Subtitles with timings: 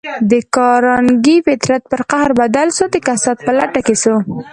[0.31, 4.15] د کارنګي فطرت پر قهر بدل شو او د کسات په لټه کې شو.